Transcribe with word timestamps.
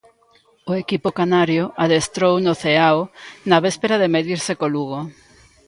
O 0.71 0.73
equipo 0.83 1.09
canario 1.19 1.65
adestrou 1.83 2.33
no 2.45 2.53
Ceao 2.61 2.99
na 3.49 3.57
véspera 3.65 3.95
de 4.01 4.11
medirse 4.15 4.53
co 4.59 4.71
Lugo. 4.75 4.99